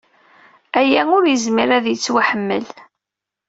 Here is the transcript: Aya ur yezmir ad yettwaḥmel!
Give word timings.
Aya 0.79 1.01
ur 1.17 1.23
yezmir 1.27 1.69
ad 1.77 1.85
yettwaḥmel! 1.89 2.65